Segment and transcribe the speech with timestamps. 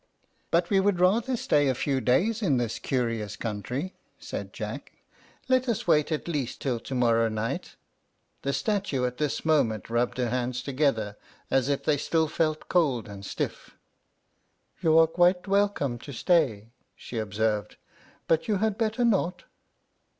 [0.49, 4.93] "But we would rather stay a few days in this curious country," said Jack;
[5.47, 7.75] "let us wait at least till to morrow night."
[8.41, 11.17] The statue at this moment rubbed her hands together,
[11.51, 13.77] as if they still felt cold and stiff.
[14.81, 17.75] "You are quite welcome to stay," she observed;
[18.27, 19.43] "but you had better not."